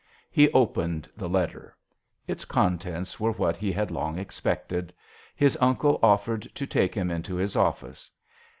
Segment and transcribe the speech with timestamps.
[0.31, 1.77] He opened the letter.
[2.25, 4.91] Its contents were what he had long expected.
[5.35, 8.09] His uncle offered to take him into his office.